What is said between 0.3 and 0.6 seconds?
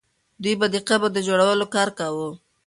دوی